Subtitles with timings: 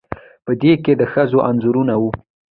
[0.45, 2.11] په دې کې د ښځو انځورونه وو